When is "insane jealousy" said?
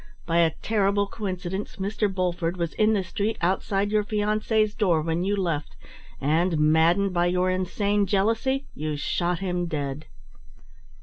7.51-8.65